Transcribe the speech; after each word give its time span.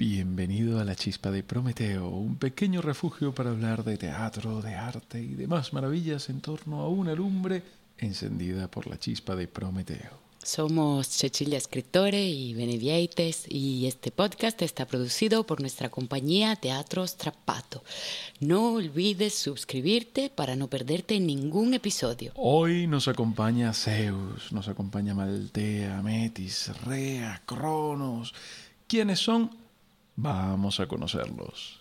Bienvenido 0.00 0.80
a 0.80 0.84
la 0.86 0.96
Chispa 0.96 1.30
de 1.30 1.42
Prometeo, 1.42 2.08
un 2.08 2.36
pequeño 2.36 2.80
refugio 2.80 3.34
para 3.34 3.50
hablar 3.50 3.84
de 3.84 3.98
teatro, 3.98 4.62
de 4.62 4.74
arte 4.74 5.20
y 5.20 5.34
demás 5.34 5.74
maravillas 5.74 6.30
en 6.30 6.40
torno 6.40 6.80
a 6.80 6.88
una 6.88 7.14
lumbre 7.14 7.62
encendida 7.98 8.66
por 8.66 8.86
la 8.86 8.98
chispa 8.98 9.36
de 9.36 9.46
Prometeo. 9.46 10.18
Somos 10.42 11.06
Cecilia 11.06 11.58
Escritore 11.58 12.26
y 12.26 12.54
Benevieites 12.54 13.44
y 13.46 13.84
este 13.84 14.10
podcast 14.10 14.62
está 14.62 14.86
producido 14.86 15.44
por 15.44 15.60
nuestra 15.60 15.90
compañía 15.90 16.56
Teatro 16.56 17.06
Strappato. 17.06 17.84
No 18.40 18.72
olvides 18.72 19.34
suscribirte 19.34 20.30
para 20.30 20.56
no 20.56 20.68
perderte 20.68 21.20
ningún 21.20 21.74
episodio. 21.74 22.32
Hoy 22.36 22.86
nos 22.86 23.06
acompaña 23.06 23.74
Zeus, 23.74 24.50
nos 24.50 24.66
acompaña 24.66 25.12
Maltea, 25.12 26.00
Metis, 26.00 26.72
Rea, 26.86 27.42
Cronos. 27.44 28.32
¿Quiénes 28.88 29.18
son? 29.18 29.59
Vamos 30.22 30.80
a 30.80 30.86
conocerlos. 30.86 31.80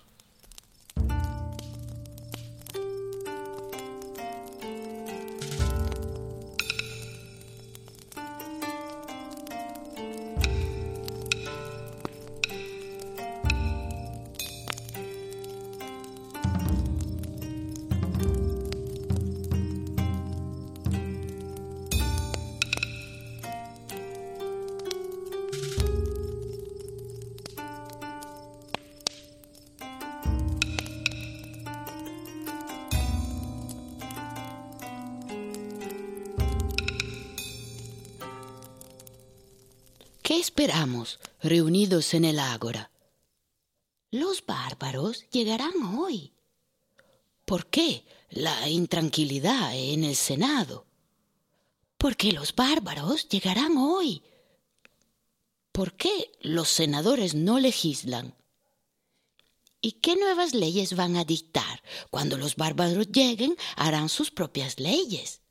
¿Qué 40.40 40.44
esperamos 40.44 41.20
reunidos 41.42 42.14
en 42.14 42.24
el 42.24 42.40
ágora? 42.40 42.92
Los 44.10 44.46
bárbaros 44.46 45.30
llegarán 45.32 45.74
hoy. 45.98 46.32
¿Por 47.44 47.66
qué 47.66 48.06
la 48.30 48.70
intranquilidad 48.70 49.76
en 49.76 50.06
el 50.06 50.16
Senado? 50.16 50.86
Porque 51.98 52.32
los 52.32 52.56
bárbaros 52.56 53.28
llegarán 53.28 53.76
hoy. 53.78 54.24
¿Por 55.74 55.98
qué 55.98 56.32
los 56.40 56.70
senadores 56.70 57.36
no 57.36 57.60
legislan? 57.60 58.34
¿Y 59.82 59.92
qué 59.92 60.16
nuevas 60.16 60.54
leyes 60.54 60.96
van 60.96 61.18
a 61.18 61.26
dictar? 61.26 61.84
Cuando 62.12 62.38
los 62.38 62.56
bárbaros 62.56 63.12
lleguen, 63.12 63.58
harán 63.76 64.08
sus 64.08 64.32
propias 64.32 64.80
leyes. 64.80 65.42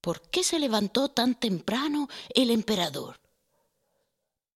¿Por 0.00 0.20
qué 0.30 0.42
se 0.42 0.58
levantó 0.58 1.10
tan 1.12 1.38
temprano 1.38 2.08
el 2.34 2.50
emperador? 2.50 3.20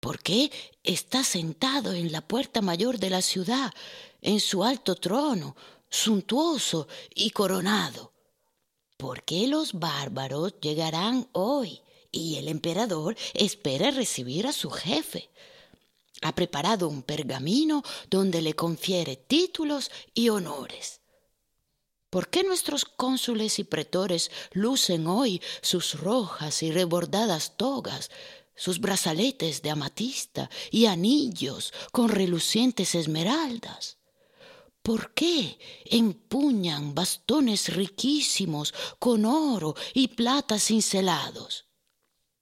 ¿Por 0.02 0.20
qué 0.20 0.50
está 0.82 1.22
sentado 1.22 1.92
en 1.92 2.10
la 2.10 2.22
puerta 2.22 2.60
mayor 2.60 2.98
de 2.98 3.08
la 3.08 3.22
ciudad, 3.22 3.72
en 4.20 4.40
su 4.40 4.64
alto 4.64 4.96
trono, 4.96 5.54
suntuoso 5.88 6.88
y 7.14 7.30
coronado? 7.30 8.12
¿Por 8.96 9.22
qué 9.22 9.46
los 9.46 9.74
bárbaros 9.74 10.54
llegarán 10.60 11.28
hoy 11.30 11.82
y 12.10 12.34
el 12.34 12.48
emperador 12.48 13.16
espera 13.32 13.92
recibir 13.92 14.48
a 14.48 14.52
su 14.52 14.70
jefe? 14.70 15.30
Ha 16.22 16.34
preparado 16.34 16.88
un 16.88 17.04
pergamino 17.04 17.84
donde 18.10 18.42
le 18.42 18.54
confiere 18.54 19.14
títulos 19.14 19.92
y 20.14 20.30
honores. 20.30 21.00
¿Por 22.10 22.28
qué 22.28 22.42
nuestros 22.42 22.84
cónsules 22.84 23.60
y 23.60 23.64
pretores 23.64 24.32
lucen 24.50 25.06
hoy 25.06 25.40
sus 25.60 26.00
rojas 26.00 26.64
y 26.64 26.72
rebordadas 26.72 27.56
togas, 27.56 28.10
sus 28.54 28.80
brazaletes 28.80 29.62
de 29.62 29.70
amatista 29.70 30.50
y 30.70 30.86
anillos 30.86 31.72
con 31.90 32.08
relucientes 32.08 32.94
esmeraldas? 32.94 33.98
¿Por 34.82 35.14
qué 35.14 35.58
empuñan 35.84 36.94
bastones 36.94 37.72
riquísimos 37.72 38.74
con 38.98 39.24
oro 39.24 39.76
y 39.94 40.08
plata 40.08 40.58
cincelados? 40.58 41.66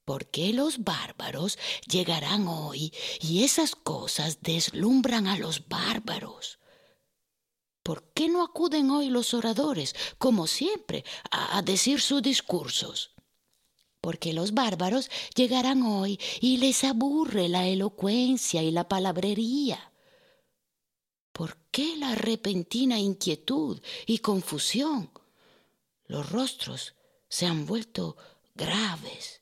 ¿Por 0.06 0.30
qué 0.30 0.54
los 0.54 0.82
bárbaros 0.82 1.58
llegarán 1.86 2.48
hoy 2.48 2.94
y 3.20 3.44
esas 3.44 3.76
cosas 3.76 4.38
deslumbran 4.40 5.26
a 5.26 5.36
los 5.36 5.68
bárbaros? 5.68 6.58
¿Por 7.82 8.10
qué 8.12 8.28
no 8.28 8.42
acuden 8.42 8.90
hoy 8.90 9.10
los 9.10 9.34
oradores, 9.34 9.94
como 10.18 10.46
siempre, 10.46 11.04
a 11.30 11.60
decir 11.62 12.00
sus 12.00 12.22
discursos? 12.22 13.14
Porque 14.00 14.32
los 14.32 14.54
bárbaros 14.54 15.10
llegarán 15.34 15.82
hoy 15.82 16.18
y 16.40 16.56
les 16.56 16.84
aburre 16.84 17.48
la 17.48 17.66
elocuencia 17.66 18.62
y 18.62 18.70
la 18.70 18.88
palabrería. 18.88 19.92
¿Por 21.32 21.56
qué 21.70 21.96
la 21.96 22.14
repentina 22.14 22.98
inquietud 22.98 23.80
y 24.06 24.18
confusión? 24.18 25.10
Los 26.06 26.30
rostros 26.30 26.94
se 27.28 27.46
han 27.46 27.66
vuelto 27.66 28.16
graves. 28.54 29.40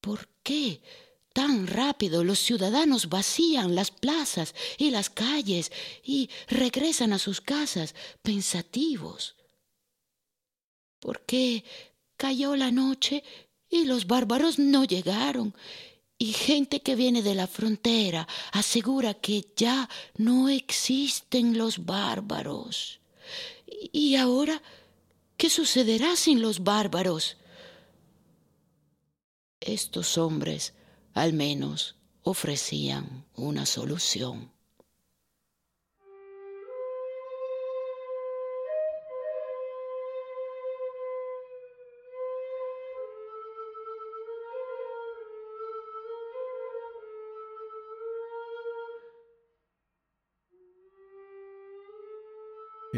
¿Por 0.00 0.28
qué 0.42 0.82
tan 1.32 1.66
rápido 1.66 2.24
los 2.24 2.38
ciudadanos 2.38 3.08
vacían 3.08 3.74
las 3.74 3.90
plazas 3.90 4.54
y 4.78 4.90
las 4.90 5.10
calles 5.10 5.70
y 6.02 6.30
regresan 6.48 7.12
a 7.12 7.18
sus 7.18 7.40
casas 7.40 7.94
pensativos? 8.22 9.36
¿Por 10.98 11.24
qué 11.24 11.64
Cayó 12.20 12.54
la 12.54 12.70
noche 12.70 13.24
y 13.70 13.86
los 13.86 14.06
bárbaros 14.06 14.58
no 14.58 14.84
llegaron. 14.84 15.54
Y 16.18 16.34
gente 16.34 16.82
que 16.82 16.94
viene 16.94 17.22
de 17.22 17.34
la 17.34 17.46
frontera 17.46 18.28
asegura 18.52 19.14
que 19.14 19.50
ya 19.56 19.88
no 20.18 20.50
existen 20.50 21.56
los 21.56 21.86
bárbaros. 21.86 23.00
¿Y 23.66 24.16
ahora 24.16 24.60
qué 25.38 25.48
sucederá 25.48 26.14
sin 26.14 26.42
los 26.42 26.62
bárbaros? 26.62 27.38
Estos 29.58 30.18
hombres 30.18 30.74
al 31.14 31.32
menos 31.32 31.96
ofrecían 32.22 33.24
una 33.34 33.64
solución. 33.64 34.52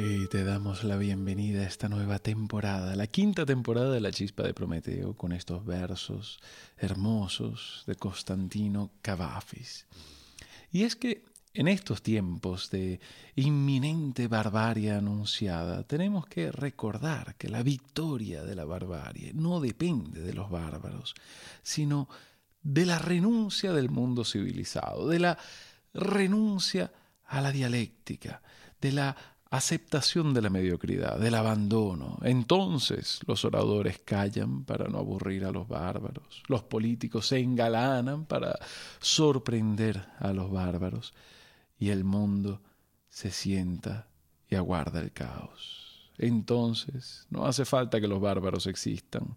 Y 0.04 0.26
te 0.26 0.42
damos 0.42 0.82
la 0.82 0.96
bienvenida 0.96 1.60
a 1.60 1.66
esta 1.66 1.88
nueva 1.88 2.18
temporada, 2.18 2.96
la 2.96 3.06
quinta 3.06 3.46
temporada 3.46 3.92
de 3.92 4.00
La 4.00 4.10
Chispa 4.10 4.42
de 4.42 4.52
Prometeo, 4.52 5.14
con 5.14 5.30
estos 5.30 5.64
versos 5.64 6.40
hermosos 6.76 7.84
de 7.86 7.94
Constantino 7.94 8.90
Cavafis. 9.00 9.86
Y 10.72 10.82
es 10.82 10.96
que 10.96 11.22
en 11.54 11.68
estos 11.68 12.02
tiempos 12.02 12.68
de 12.70 12.98
inminente 13.36 14.26
barbarie 14.26 14.90
anunciada, 14.90 15.84
tenemos 15.84 16.26
que 16.26 16.50
recordar 16.50 17.36
que 17.36 17.48
la 17.48 17.62
victoria 17.62 18.42
de 18.42 18.56
la 18.56 18.64
barbarie 18.64 19.32
no 19.34 19.60
depende 19.60 20.20
de 20.20 20.34
los 20.34 20.50
bárbaros, 20.50 21.14
sino 21.62 22.08
de 22.60 22.86
la 22.86 22.98
renuncia 22.98 23.72
del 23.72 23.88
mundo 23.88 24.24
civilizado, 24.24 25.08
de 25.08 25.20
la 25.20 25.38
renuncia 25.94 26.92
a 27.24 27.40
la 27.40 27.52
dialéctica, 27.52 28.42
de 28.80 28.90
la 28.90 29.31
aceptación 29.52 30.32
de 30.32 30.40
la 30.40 30.48
mediocridad, 30.48 31.18
del 31.18 31.34
abandono. 31.34 32.18
Entonces 32.22 33.20
los 33.26 33.44
oradores 33.44 33.98
callan 33.98 34.64
para 34.64 34.88
no 34.88 34.96
aburrir 34.96 35.44
a 35.44 35.52
los 35.52 35.68
bárbaros, 35.68 36.42
los 36.48 36.62
políticos 36.62 37.26
se 37.26 37.38
engalanan 37.38 38.24
para 38.24 38.58
sorprender 38.98 40.06
a 40.18 40.32
los 40.32 40.50
bárbaros 40.50 41.12
y 41.78 41.90
el 41.90 42.02
mundo 42.02 42.62
se 43.10 43.30
sienta 43.30 44.08
y 44.48 44.54
aguarda 44.54 45.00
el 45.00 45.12
caos. 45.12 46.10
Entonces 46.16 47.26
no 47.28 47.44
hace 47.44 47.66
falta 47.66 48.00
que 48.00 48.08
los 48.08 48.22
bárbaros 48.22 48.66
existan, 48.66 49.36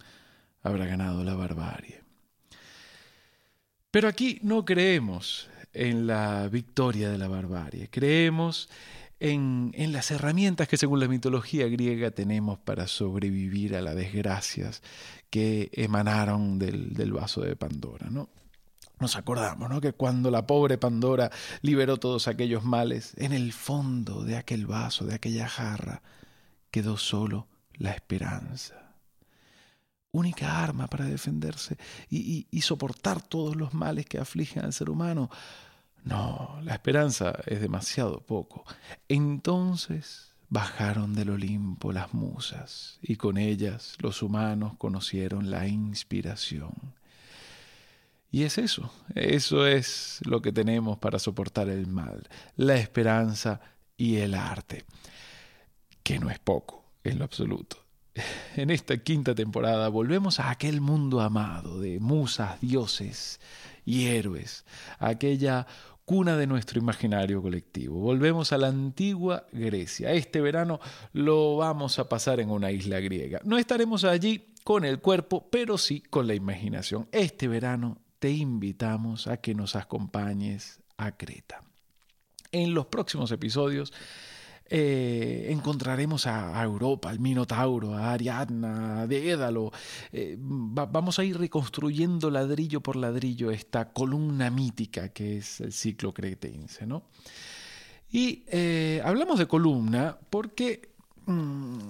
habrá 0.63 0.85
ganado 0.85 1.25
la 1.25 1.35
barbarie. 1.35 2.01
Pero 3.91 4.07
aquí 4.07 4.39
no 4.43 4.63
creemos 4.63 5.49
en 5.73 6.07
la 6.07 6.47
victoria 6.47 7.09
de 7.09 7.17
la 7.17 7.27
barbarie, 7.27 7.89
creemos 7.89 8.69
en, 8.69 9.04
las 9.19 10.11
herramientas 10.11 10.67
que 10.67 10.77
según 10.77 10.99
la 10.99 11.07
mitología 11.07 11.67
griega 11.67 12.11
tenemos 12.11 12.59
para 12.59 12.87
sobrevivir 12.87 13.75
a 13.75 13.81
las 13.81 13.95
desgracias 13.95 14.81
que 15.29 15.69
emanaron 15.73 16.59
del, 16.59 17.13
vaso 17.13 17.41
de 17.41 17.55
Pandora. 17.55 18.07
¿no? 18.09 18.29
Nos 18.99 19.15
acordamos, 19.15 19.69
¿no? 19.69 19.81
Que 19.81 19.93
cuando 19.93 20.31
la 20.31 20.45
pobre 20.45 20.77
Pandora 20.77 21.31
liberó 21.61 21.97
todos 21.97 22.27
aquellos 22.27 22.63
males, 22.63 23.13
en 23.17 23.33
el 23.33 23.53
fondo 23.53 24.23
de 24.23 24.37
aquel 24.37 24.65
vaso, 24.65 25.05
de 25.05 25.15
aquella 25.15 25.47
jarra, 25.47 26.01
quedó 26.71 26.97
solo 26.97 27.47
la 27.73 27.91
esperanza. 27.91 28.93
Única 30.11 30.63
arma 30.63 30.87
para 30.87 31.05
defenderse 31.05 31.77
y 32.09 32.61
soportar 32.61 33.21
todos 33.21 33.57
los 33.57 33.73
males 33.73 34.05
que 34.05 34.17
afligen 34.17 34.63
al 34.63 34.71
ser 34.71 34.89
humano. 34.89 35.29
No, 36.05 36.59
la 36.61 36.73
esperanza 36.73 37.33
es 37.47 37.59
demasiado 37.59 38.21
poco. 38.21 38.63
Entonces 39.09 40.35
bajaron 40.49 41.15
del 41.15 41.31
Olimpo 41.31 41.91
las 41.91 42.13
musas 42.13 42.99
y 43.01 43.15
con 43.15 43.37
ellas 43.37 43.95
los 43.99 44.21
humanos 44.21 44.75
conocieron 44.77 45.49
la 45.49 45.67
inspiración. 45.67 46.73
Y 48.31 48.43
es 48.43 48.59
eso, 48.59 48.93
eso 49.15 49.65
es 49.65 50.19
lo 50.25 50.41
que 50.43 50.51
tenemos 50.51 50.99
para 50.99 51.17
soportar 51.17 51.69
el 51.69 51.87
mal, 51.87 52.27
la 52.55 52.75
esperanza 52.75 53.61
y 53.97 54.17
el 54.17 54.35
arte, 54.35 54.85
que 56.03 56.19
no 56.19 56.29
es 56.29 56.37
poco 56.37 56.85
en 57.03 57.17
lo 57.17 57.25
absoluto. 57.25 57.77
En 58.55 58.69
esta 58.69 58.97
quinta 58.97 59.35
temporada 59.35 59.89
volvemos 59.89 60.39
a 60.39 60.49
aquel 60.49 60.79
mundo 60.79 61.19
amado 61.19 61.81
de 61.81 61.99
musas, 61.99 62.61
dioses 62.61 63.41
y 63.83 64.07
héroes, 64.07 64.63
aquella 64.97 65.67
cuna 66.05 66.37
de 66.37 66.47
nuestro 66.47 66.79
imaginario 66.79 67.41
colectivo. 67.41 67.99
Volvemos 67.99 68.53
a 68.53 68.57
la 68.57 68.67
antigua 68.67 69.47
Grecia. 69.51 70.11
Este 70.11 70.39
verano 70.39 70.79
lo 71.13 71.57
vamos 71.57 71.99
a 71.99 72.07
pasar 72.07 72.39
en 72.39 72.51
una 72.51 72.71
isla 72.71 72.99
griega. 72.99 73.41
No 73.43 73.57
estaremos 73.57 74.03
allí 74.03 74.53
con 74.63 74.85
el 74.85 74.99
cuerpo, 74.99 75.47
pero 75.51 75.77
sí 75.77 76.01
con 76.01 76.27
la 76.27 76.35
imaginación. 76.35 77.07
Este 77.11 77.47
verano 77.47 78.01
te 78.19 78.31
invitamos 78.31 79.27
a 79.27 79.37
que 79.37 79.55
nos 79.55 79.75
acompañes 79.75 80.79
a 80.97 81.17
Creta. 81.17 81.63
En 82.51 82.73
los 82.73 82.85
próximos 82.85 83.31
episodios 83.31 83.91
eh, 84.67 85.47
encontraremos 85.51 86.25
a, 86.25 86.61
Europa, 86.63 87.09
al 87.09 87.19
Minotauro, 87.19 87.93
a 87.93 88.13
Ariadna, 88.13 89.01
a 89.01 89.07
Dédalo. 89.07 89.71
Eh, 90.11 90.35
vamos 90.39 91.19
a 91.19 91.23
ir 91.23 91.37
reconstruyendo 91.37 92.31
ladrillo 92.31 92.81
por 92.81 92.95
ladrillo 92.95 93.51
esta 93.51 93.93
columna 93.93 94.49
mítica 94.49 95.09
que 95.09 95.37
es 95.37 95.61
el 95.61 95.71
ciclo 95.71 96.13
cretense. 96.13 96.85
¿no? 96.87 97.03
Y 98.11 98.43
eh, 98.47 99.01
hablamos 99.03 99.37
de 99.37 99.47
columna 99.47 100.17
porque 100.29 100.93
mm, 101.25 101.87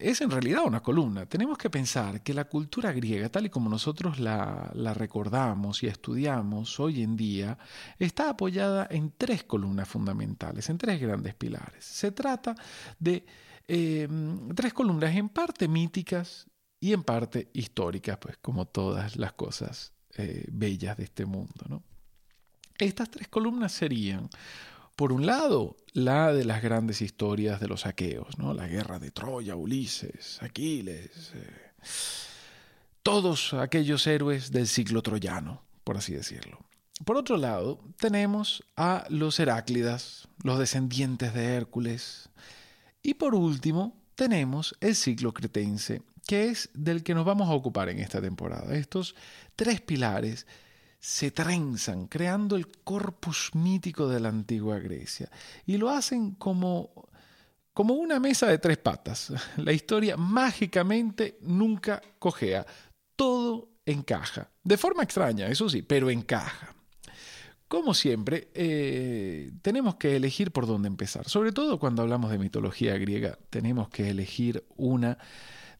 es 0.00 0.20
en 0.20 0.30
realidad 0.30 0.62
una 0.64 0.80
columna. 0.80 1.26
Tenemos 1.26 1.58
que 1.58 1.70
pensar 1.70 2.22
que 2.22 2.34
la 2.34 2.44
cultura 2.44 2.92
griega, 2.92 3.28
tal 3.28 3.46
y 3.46 3.50
como 3.50 3.68
nosotros 3.68 4.18
la, 4.18 4.70
recordamos 4.94 5.82
y 5.82 5.86
estudiamos 5.86 6.78
hoy 6.80 7.02
en 7.02 7.16
día, 7.16 7.58
está 7.98 8.30
apoyada 8.30 8.86
en 8.90 9.12
tres 9.16 9.44
columnas 9.44 9.88
fundamentales, 9.88 10.68
en 10.70 10.78
tres 10.78 11.00
grandes 11.00 11.34
pilares. 11.34 11.84
Se 11.84 12.12
trata 12.12 12.54
de 12.98 13.26
em, 13.66 14.48
tres 14.54 14.72
columnas 14.72 15.14
en 15.14 15.28
parte 15.28 15.68
míticas 15.68 16.46
y 16.80 16.92
en 16.92 17.02
parte 17.02 17.50
históricas, 17.52 18.18
pues 18.18 18.36
como 18.38 18.66
todas 18.66 19.16
las 19.16 19.32
cosas 19.32 19.92
eh, 20.16 20.44
bellas 20.48 20.96
de 20.96 21.04
este 21.04 21.26
mundo. 21.26 21.82
Estas 22.78 23.10
tres 23.10 23.28
columnas 23.28 23.72
serían 23.72 24.28
por 24.98 25.12
un 25.12 25.26
lado, 25.26 25.76
la 25.92 26.32
de 26.32 26.44
las 26.44 26.60
grandes 26.60 27.02
historias 27.02 27.60
de 27.60 27.68
los 27.68 27.86
aqueos, 27.86 28.36
¿no? 28.36 28.52
la 28.52 28.66
guerra 28.66 28.98
de 28.98 29.12
Troya, 29.12 29.54
Ulises, 29.54 30.42
Aquiles, 30.42 31.34
eh, 31.36 31.70
todos 33.04 33.54
aquellos 33.54 34.04
héroes 34.08 34.50
del 34.50 34.66
ciclo 34.66 35.00
troyano, 35.00 35.62
por 35.84 35.96
así 35.96 36.14
decirlo. 36.14 36.58
Por 37.04 37.16
otro 37.16 37.36
lado, 37.36 37.78
tenemos 38.00 38.64
a 38.76 39.04
los 39.08 39.38
Heráclidas, 39.38 40.26
los 40.42 40.58
descendientes 40.58 41.32
de 41.32 41.54
Hércules. 41.54 42.28
Y 43.00 43.14
por 43.14 43.36
último, 43.36 44.02
tenemos 44.16 44.76
el 44.80 44.96
ciclo 44.96 45.32
cretense, 45.32 46.02
que 46.26 46.48
es 46.48 46.70
del 46.74 47.04
que 47.04 47.14
nos 47.14 47.24
vamos 47.24 47.48
a 47.48 47.52
ocupar 47.52 47.88
en 47.88 48.00
esta 48.00 48.20
temporada. 48.20 48.74
Estos 48.74 49.14
tres 49.54 49.80
pilares 49.80 50.48
se 50.98 51.30
trenzan, 51.30 52.06
creando 52.06 52.56
el 52.56 52.66
corpus 52.82 53.54
mítico 53.54 54.08
de 54.08 54.20
la 54.20 54.28
antigua 54.28 54.78
Grecia. 54.78 55.30
Y 55.64 55.76
lo 55.76 55.90
hacen 55.90 56.32
como, 56.32 57.08
como 57.72 57.94
una 57.94 58.18
mesa 58.18 58.48
de 58.48 58.58
tres 58.58 58.78
patas. 58.78 59.32
La 59.56 59.72
historia 59.72 60.16
mágicamente 60.16 61.38
nunca 61.42 62.02
cojea. 62.18 62.66
Todo 63.14 63.70
encaja. 63.86 64.50
De 64.62 64.76
forma 64.76 65.02
extraña, 65.02 65.46
eso 65.46 65.68
sí, 65.68 65.82
pero 65.82 66.10
encaja. 66.10 66.74
Como 67.68 67.92
siempre, 67.92 68.50
eh, 68.54 69.52
tenemos 69.60 69.96
que 69.96 70.16
elegir 70.16 70.52
por 70.52 70.66
dónde 70.66 70.88
empezar. 70.88 71.28
Sobre 71.28 71.52
todo 71.52 71.78
cuando 71.78 72.02
hablamos 72.02 72.30
de 72.30 72.38
mitología 72.38 72.96
griega, 72.96 73.38
tenemos 73.50 73.88
que 73.90 74.08
elegir 74.08 74.64
una 74.76 75.18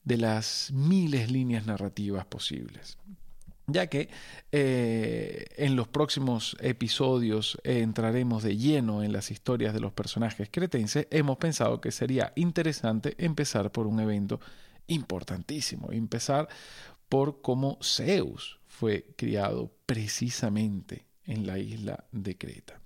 de 0.04 0.18
las 0.18 0.70
miles 0.72 1.30
líneas 1.30 1.66
narrativas 1.66 2.26
posibles 2.26 2.98
ya 3.68 3.86
que 3.86 4.08
eh, 4.50 5.46
en 5.56 5.76
los 5.76 5.86
próximos 5.88 6.56
episodios 6.60 7.58
entraremos 7.62 8.42
de 8.42 8.56
lleno 8.56 9.02
en 9.02 9.12
las 9.12 9.30
historias 9.30 9.74
de 9.74 9.80
los 9.80 9.92
personajes 9.92 10.48
cretenses, 10.50 11.06
hemos 11.10 11.36
pensado 11.36 11.80
que 11.80 11.92
sería 11.92 12.32
interesante 12.34 13.14
empezar 13.18 13.70
por 13.70 13.86
un 13.86 14.00
evento 14.00 14.40
importantísimo, 14.86 15.92
empezar 15.92 16.48
por 17.10 17.42
cómo 17.42 17.78
Zeus 17.82 18.58
fue 18.66 19.06
criado 19.16 19.70
precisamente 19.86 21.06
en 21.24 21.46
la 21.46 21.58
isla 21.58 22.04
de 22.10 22.36
Creta. 22.38 22.80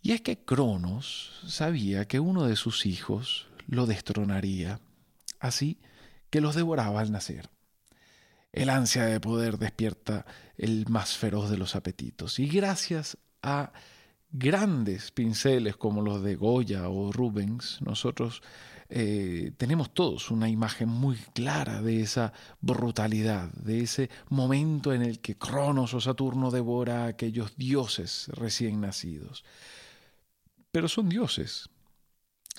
Y 0.00 0.12
es 0.12 0.20
que 0.20 0.44
Cronos 0.44 1.40
sabía 1.46 2.06
que 2.06 2.20
uno 2.20 2.44
de 2.44 2.56
sus 2.56 2.86
hijos 2.86 3.48
lo 3.66 3.86
destronaría, 3.86 4.80
así 5.40 5.78
que 6.30 6.40
los 6.40 6.54
devoraba 6.54 7.00
al 7.00 7.10
nacer. 7.10 7.53
El 8.54 8.70
ansia 8.70 9.06
de 9.06 9.18
poder 9.18 9.58
despierta 9.58 10.24
el 10.56 10.86
más 10.88 11.16
feroz 11.16 11.50
de 11.50 11.56
los 11.56 11.74
apetitos. 11.74 12.38
Y 12.38 12.46
gracias 12.46 13.18
a 13.42 13.72
grandes 14.30 15.10
pinceles 15.10 15.76
como 15.76 16.02
los 16.02 16.22
de 16.22 16.36
Goya 16.36 16.88
o 16.88 17.10
Rubens, 17.10 17.80
nosotros 17.82 18.42
eh, 18.88 19.50
tenemos 19.56 19.92
todos 19.92 20.30
una 20.30 20.48
imagen 20.48 20.88
muy 20.88 21.16
clara 21.34 21.82
de 21.82 22.00
esa 22.00 22.32
brutalidad, 22.60 23.50
de 23.54 23.80
ese 23.80 24.08
momento 24.28 24.94
en 24.94 25.02
el 25.02 25.18
que 25.18 25.36
Cronos 25.36 25.92
o 25.92 26.00
Saturno 26.00 26.52
devora 26.52 27.06
a 27.06 27.08
aquellos 27.08 27.56
dioses 27.56 28.28
recién 28.28 28.80
nacidos. 28.80 29.44
Pero 30.70 30.86
son 30.86 31.08
dioses, 31.08 31.70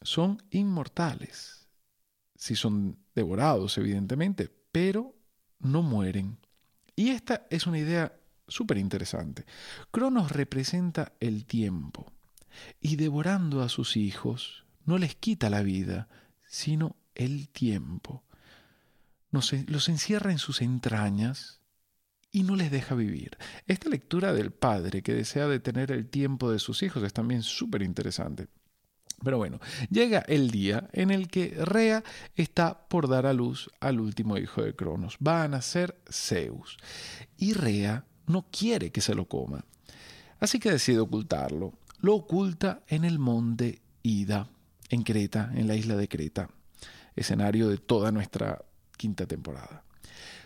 son 0.01 0.43
inmortales, 0.49 1.69
si 2.35 2.57
son 2.57 2.99
devorados, 3.15 3.77
evidentemente, 3.77 4.51
pero 4.73 5.14
no 5.59 5.81
mueren. 5.81 6.38
Y 6.95 7.09
esta 7.09 7.45
es 7.50 7.67
una 7.67 7.79
idea 7.79 8.13
súper 8.47 8.77
interesante. 8.77 9.45
Cronos 9.91 10.31
representa 10.31 11.13
el 11.19 11.45
tiempo 11.45 12.12
y 12.79 12.95
devorando 12.95 13.62
a 13.62 13.69
sus 13.69 13.97
hijos 13.97 14.65
no 14.85 14.97
les 14.97 15.15
quita 15.15 15.50
la 15.50 15.63
vida, 15.63 16.07
sino 16.43 16.95
el 17.15 17.50
tiempo. 17.50 18.24
los 19.31 19.89
encierra 19.89 20.31
en 20.31 20.38
sus 20.38 20.62
entrañas 20.62 21.59
y 22.31 22.43
no 22.43 22.55
les 22.55 22.71
deja 22.71 22.95
vivir. 22.95 23.38
Esta 23.65 23.89
lectura 23.89 24.33
del 24.33 24.51
padre 24.51 25.01
que 25.01 25.13
desea 25.13 25.47
detener 25.47 25.91
el 25.91 26.07
tiempo 26.07 26.51
de 26.51 26.59
sus 26.59 26.83
hijos 26.83 27.03
es 27.03 27.13
también 27.13 27.43
súper 27.43 27.81
interesante. 27.81 28.47
Pero 29.24 29.38
bueno, 29.38 29.60
llega 29.89 30.19
el 30.27 30.51
día 30.51 30.89
en 30.93 31.10
el 31.12 31.27
que 31.27 31.55
Rea 31.57 32.03
está 32.36 32.88
por 32.88 33.07
dar 33.07 33.25
a 33.25 33.34
luz 33.34 33.69
al 33.79 34.00
último 34.00 34.38
hijo 34.38 34.62
de 34.62 34.75
Cronos. 34.75 35.17
Va 35.25 35.43
a 35.43 35.48
nacer 35.48 35.98
Zeus. 36.10 36.77
Y 37.38 37.53
Rea 37.53 38.05
no 38.27 38.45
quiere 38.51 38.91
que 38.91 39.01
se 39.01 39.15
lo 39.15 39.27
coma. 39.27 39.65
Así 40.39 40.60
que 40.60 40.72
decide 40.72 41.00
ocultarlo. 41.00 41.74
Lo 42.00 42.15
oculta 42.15 42.84
en 42.88 43.05
el 43.05 43.19
monte 43.19 43.81
Ida, 44.03 44.50
en 44.89 45.03
Creta, 45.03 45.51
en 45.55 45.67
la 45.67 45.75
isla 45.75 45.95
de 45.95 46.07
Creta, 46.07 46.50
escenario 47.15 47.69
de 47.69 47.77
toda 47.77 48.12
nuestra 48.12 48.63
quinta 48.98 49.25
temporada. 49.25 49.84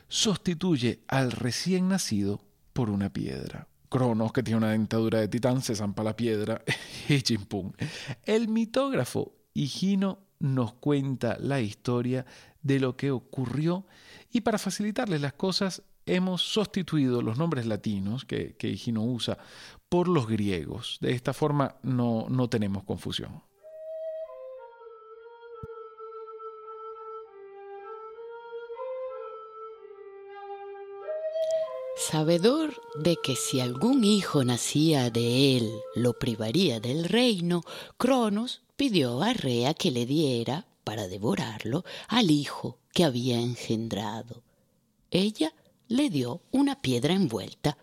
Sustituye 0.08 1.02
al 1.08 1.32
recién 1.32 1.90
nacido 1.90 2.42
por 2.74 2.90
una 2.90 3.12
piedra. 3.12 3.68
Cronos, 3.90 4.32
que 4.32 4.44
tiene 4.44 4.58
una 4.58 4.72
dentadura 4.72 5.20
de 5.20 5.28
titán, 5.28 5.62
se 5.62 5.76
zampa 5.76 6.04
la 6.04 6.16
piedra 6.16 6.62
y 7.10 7.22
chimpum. 7.22 7.72
El 8.24 8.48
mitógrafo 8.48 9.34
Higino 9.54 10.20
nos 10.40 10.74
cuenta 10.74 11.38
la 11.40 11.60
historia 11.60 12.26
de 12.62 12.80
lo 12.80 12.96
que 12.96 13.12
ocurrió 13.12 13.86
y 14.32 14.42
para 14.42 14.58
facilitarles 14.58 15.22
las 15.22 15.34
cosas 15.34 15.82
hemos 16.06 16.42
sustituido 16.42 17.22
los 17.22 17.38
nombres 17.38 17.66
latinos 17.66 18.26
que, 18.26 18.56
que 18.56 18.70
Higino 18.70 19.04
usa 19.04 19.38
por 19.90 20.08
los 20.08 20.28
griegos. 20.28 20.98
De 21.02 21.12
esta 21.12 21.34
forma 21.34 21.76
no, 21.84 22.28
no 22.30 22.50
tenemos 22.50 22.84
confusión. 22.84 23.42
Sabedor 32.10 32.82
de 32.96 33.18
que 33.18 33.36
si 33.36 33.60
algún 33.60 34.04
hijo 34.04 34.44
nacía 34.44 35.12
de 35.12 35.58
él 35.58 35.72
lo 35.94 36.18
privaría 36.18 36.80
del 36.80 37.04
reino, 37.04 37.62
Cronos 38.00 38.64
pidió 38.76 39.22
a 39.22 39.34
Rea 39.34 39.76
que 39.76 39.92
le 39.92 40.08
diera, 40.08 40.66
para 40.84 41.08
devorarlo, 41.08 41.86
al 42.08 42.32
hijo 42.32 42.80
que 42.94 43.04
había 43.04 43.40
engendrado. 43.40 44.42
Ella 45.12 45.54
le 45.88 46.10
dio 46.10 46.42
una 46.50 46.82
piedra 46.82 47.14
envuelta. 47.14 47.78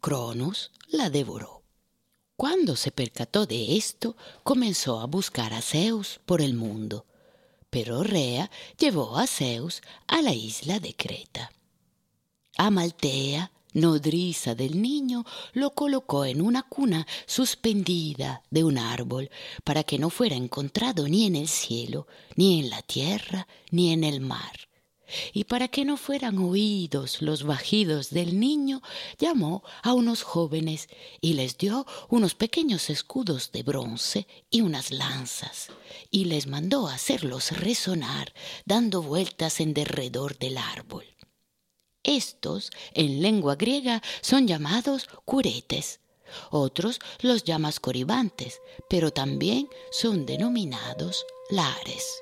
Cronos 0.00 0.70
la 0.86 1.10
devoró. 1.10 1.64
Cuando 2.36 2.76
se 2.76 2.92
percató 2.92 3.44
de 3.44 3.76
esto, 3.76 4.16
comenzó 4.44 5.00
a 5.00 5.06
buscar 5.06 5.52
a 5.52 5.62
Zeus 5.62 6.20
por 6.26 6.42
el 6.42 6.54
mundo. 6.54 7.06
Pero 7.70 8.04
Rea 8.04 8.52
llevó 8.78 9.18
a 9.18 9.26
Zeus 9.26 9.82
a 10.06 10.22
la 10.22 10.32
isla 10.32 10.78
de 10.78 10.94
Creta. 10.94 11.50
Amaltea, 12.56 13.50
nodriza 13.74 14.54
del 14.54 14.80
niño, 14.80 15.24
lo 15.52 15.74
colocó 15.74 16.24
en 16.24 16.40
una 16.40 16.62
cuna 16.62 17.06
suspendida 17.26 18.42
de 18.50 18.64
un 18.64 18.78
árbol 18.78 19.30
para 19.62 19.84
que 19.84 19.98
no 19.98 20.10
fuera 20.10 20.36
encontrado 20.36 21.06
ni 21.08 21.26
en 21.26 21.36
el 21.36 21.48
cielo, 21.48 22.06
ni 22.36 22.60
en 22.60 22.70
la 22.70 22.82
tierra, 22.82 23.46
ni 23.70 23.92
en 23.92 24.04
el 24.04 24.20
mar 24.20 24.52
y 25.32 25.44
para 25.44 25.68
que 25.68 25.84
no 25.84 25.96
fueran 25.96 26.38
oídos 26.38 27.22
los 27.22 27.42
bajidos 27.44 28.10
del 28.10 28.38
niño, 28.40 28.82
llamó 29.18 29.62
a 29.82 29.92
unos 29.92 30.22
jóvenes 30.22 30.88
y 31.20 31.34
les 31.34 31.58
dio 31.58 31.86
unos 32.08 32.34
pequeños 32.34 32.90
escudos 32.90 33.52
de 33.52 33.62
bronce 33.62 34.26
y 34.50 34.62
unas 34.62 34.90
lanzas, 34.90 35.68
y 36.10 36.26
les 36.26 36.46
mandó 36.46 36.88
hacerlos 36.88 37.50
resonar, 37.52 38.32
dando 38.64 39.02
vueltas 39.02 39.60
en 39.60 39.74
derredor 39.74 40.38
del 40.38 40.58
árbol. 40.58 41.04
Estos, 42.04 42.70
en 42.92 43.22
lengua 43.22 43.56
griega, 43.56 44.02
son 44.20 44.46
llamados 44.46 45.08
curetes. 45.24 46.00
Otros 46.50 47.00
los 47.20 47.44
llamas 47.44 47.80
coribantes, 47.80 48.60
pero 48.88 49.10
también 49.10 49.68
son 49.90 50.26
denominados 50.26 51.24
lares. 51.50 52.20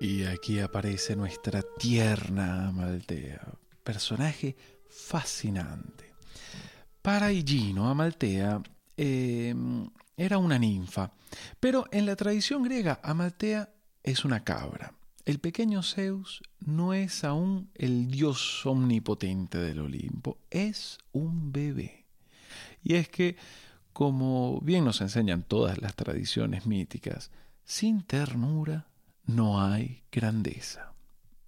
Y 0.00 0.24
aquí 0.24 0.60
aparece 0.60 1.14
nuestra 1.14 1.62
tierna 1.62 2.68
Amaltea, 2.68 3.52
personaje 3.84 4.56
fascinante. 4.88 6.14
Para 7.02 7.32
Higino, 7.32 7.86
Amaltea 7.88 8.62
eh, 8.96 9.54
era 10.16 10.38
una 10.38 10.58
ninfa, 10.58 11.12
pero 11.60 11.86
en 11.92 12.06
la 12.06 12.16
tradición 12.16 12.62
griega 12.62 13.00
Amaltea 13.02 13.70
es 14.02 14.24
una 14.24 14.44
cabra. 14.44 14.94
El 15.24 15.38
pequeño 15.38 15.82
Zeus 15.82 16.42
no 16.58 16.94
es 16.94 17.24
aún 17.24 17.70
el 17.74 18.10
dios 18.10 18.64
omnipotente 18.66 19.58
del 19.58 19.80
Olimpo, 19.80 20.38
es 20.50 20.98
un 21.12 21.52
bebé. 21.52 22.06
Y 22.82 22.94
es 22.94 23.08
que, 23.08 23.36
como 23.92 24.60
bien 24.60 24.84
nos 24.84 25.00
enseñan 25.00 25.42
todas 25.42 25.78
las 25.80 25.94
tradiciones 25.94 26.66
míticas, 26.66 27.30
sin 27.64 28.02
ternura 28.02 28.88
no 29.24 29.62
hay 29.62 30.02
grandeza. 30.10 30.92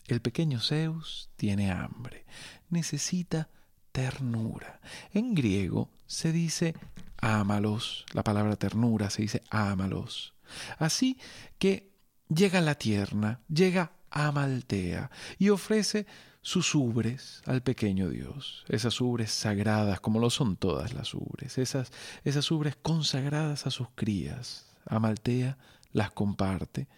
El 0.07 0.21
pequeño 0.21 0.61
Zeus 0.61 1.31
tiene 1.37 1.71
hambre, 1.71 2.27
necesita 2.69 3.49
ternura. 3.93 4.81
En 5.13 5.35
griego 5.35 5.91
se 6.07 6.33
dice 6.33 6.75
ámalos, 7.23 8.05
la 8.13 8.23
palabra 8.23 8.57
ternura 8.57 9.09
se 9.09 9.23
dice 9.23 9.43
ámalos. 9.49 10.35
Así 10.79 11.19
que 11.59 11.95
llega 12.29 12.61
la 12.61 12.75
tierna, 12.75 13.41
llega 13.49 13.93
Amaltea 14.11 15.11
y 15.39 15.49
ofrece 15.49 16.07
sus 16.43 16.75
ubres 16.75 17.41
al 17.47 17.63
pequeño 17.63 18.11
Dios, 18.11 18.65
esas 18.69 19.01
ubres 19.01 19.31
sagradas 19.31 20.01
como 20.01 20.19
lo 20.19 20.29
son 20.29 20.57
todas 20.57 20.93
las 20.93 21.15
ubres, 21.15 21.57
esas, 21.57 21.93
esas 22.25 22.51
ubres 22.51 22.77
consagradas 22.77 23.67
a 23.67 23.71
sus 23.71 23.89
crías. 23.95 24.67
Amaltea 24.85 25.57
las 25.93 26.11
comparte 26.11 26.89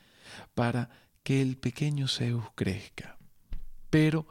para 0.54 0.88
que 1.22 1.42
el 1.42 1.58
pequeño 1.58 2.08
Zeus 2.08 2.46
crezca. 2.54 3.18
Pero 3.90 4.26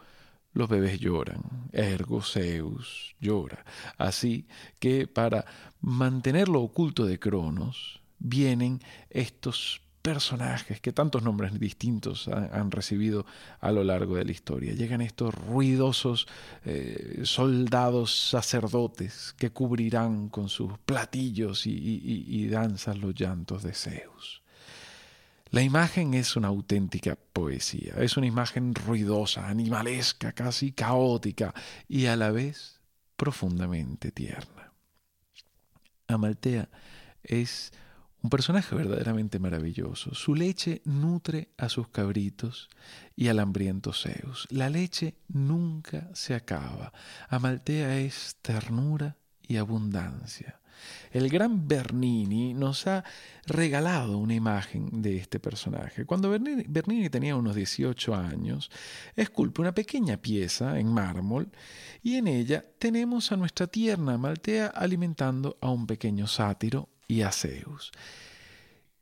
los 0.53 0.69
bebés 0.69 0.99
lloran, 0.99 1.69
ergo 1.71 2.21
Zeus 2.21 3.15
llora. 3.19 3.65
Así 3.97 4.47
que 4.79 5.07
para 5.07 5.45
mantenerlo 5.81 6.61
oculto 6.61 7.05
de 7.05 7.19
Cronos, 7.19 8.01
vienen 8.19 8.79
estos 9.09 9.81
personajes 10.01 10.81
que 10.81 10.91
tantos 10.91 11.23
nombres 11.23 11.57
distintos 11.57 12.27
han, 12.27 12.71
recibido 12.71 13.25
a 13.61 13.71
lo 13.71 13.85
largo 13.85 14.17
de 14.17 14.25
la 14.25 14.31
historia. 14.31 14.73
Llegan 14.73 15.01
estos 15.01 15.33
ruidosos 15.33 16.27
eh, 16.65 17.21
soldados 17.23 18.29
sacerdotes 18.29 19.33
que 19.37 19.51
cubrirán 19.51 20.27
con 20.27 20.49
sus 20.49 20.77
platillos 20.79 21.65
y 21.65 22.47
danzas 22.47 22.97
los 22.97 23.15
llantos 23.15 23.63
de 23.63 23.73
Zeus. 23.73 24.42
La 25.53 25.61
imagen 25.61 26.15
es 26.15 26.35
una 26.35 26.47
auténtica 26.47 27.15
poesía, 27.15 27.93
es 27.99 28.17
una 28.17 28.25
imagen 28.25 28.73
ruidosa, 28.73 29.47
animalesca, 29.47 30.31
casi 30.31 30.71
caótica 30.71 31.53
y 31.87 32.07
a 32.07 32.15
la 32.15 32.31
vez 32.31 32.81
profundamente 33.15 34.11
tierna. 34.11 34.73
Amaltea 36.07 36.69
es 37.21 37.71
un 38.23 38.31
personaje 38.31 38.73
verdaderamente 38.73 39.37
maravilloso. 39.37 40.15
Su 40.15 40.33
leche 40.33 40.81
nutre 40.85 41.49
a 41.59 41.69
sus 41.69 41.87
cabritos 41.89 42.67
y 43.15 43.27
al 43.27 43.37
hambriento 43.37 43.93
Zeus. 43.93 44.47
La 44.49 44.71
leche 44.71 45.19
nunca 45.27 46.09
se 46.15 46.33
acaba. 46.33 46.93
Amaltea 47.29 47.99
es 47.99 48.37
ternura 48.41 49.17
y 49.47 49.57
abundancia. 49.57 50.62
El 51.11 51.29
gran 51.29 51.67
Bernini 51.67 52.53
nos 52.53 52.87
ha 52.87 53.03
regalado 53.45 54.17
una 54.17 54.33
imagen 54.33 55.01
de 55.01 55.17
este 55.17 55.39
personaje. 55.39 56.05
Cuando 56.05 56.29
Bernini, 56.29 57.09
tenía 57.09 57.35
unos 57.35 57.55
18 57.55 58.15
años, 58.15 58.71
esculpe 59.15 59.61
una 59.61 59.75
pequeña 59.75 60.17
pieza 60.17 60.79
en 60.79 60.87
mármol 60.87 61.51
y 62.01 62.15
en 62.15 62.27
ella 62.27 62.63
tenemos 62.79 63.31
a 63.31 63.37
nuestra 63.37 63.67
tierna 63.67 64.17
Maltea 64.17 64.67
alimentando 64.67 65.57
a 65.61 65.69
un 65.69 65.85
pequeño 65.85 66.27
sátiro 66.27 66.89
y 67.07 67.21
a 67.21 67.31
Zeus. 67.31 67.91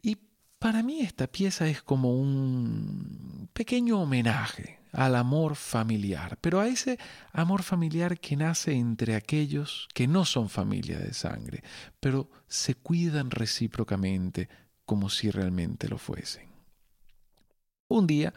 Y 0.01 0.17
para 0.59 0.83
mí 0.83 1.01
esta 1.01 1.27
pieza 1.27 1.67
es 1.67 1.81
como 1.81 2.13
un 2.15 3.49
pequeño 3.53 4.01
homenaje 4.01 4.80
al 4.91 5.15
amor 5.15 5.55
familiar, 5.55 6.38
pero 6.41 6.60
a 6.60 6.67
ese 6.67 6.98
amor 7.31 7.63
familiar 7.63 8.19
que 8.19 8.36
nace 8.36 8.74
entre 8.74 9.15
aquellos 9.15 9.88
que 9.93 10.07
no 10.07 10.25
son 10.25 10.50
familia 10.50 11.00
de 11.00 11.13
sangre, 11.13 11.63
pero 12.00 12.29
se 12.48 12.75
cuidan 12.75 13.31
recíprocamente 13.31 14.50
como 14.86 15.10
si 15.10 15.31
realmente 15.31 15.88
lo 15.88 15.98
fuesen. 15.98 16.50
Un 17.88 18.07
día, 18.07 18.33